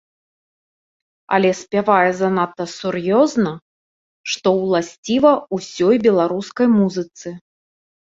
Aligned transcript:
Але 1.37 1.51
спявае 1.59 2.07
занадта 2.21 2.67
сур'ёзна, 2.77 3.53
што 4.35 4.57
ўласціва 4.63 5.31
ўсёй 5.61 6.05
беларускай 6.11 6.67
музыцы. 6.79 7.27